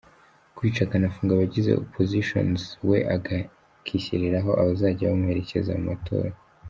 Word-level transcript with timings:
Kwica 0.55 0.81
akanafunga 0.85 1.31
abagize 1.33 1.71
oppositions 1.83 2.61
we 2.89 2.97
akishyiriraho 3.15 4.51
abazajya 4.61 5.11
bamuherekeza 5.11 5.71
mu 5.79 5.83
matora 5.91 6.31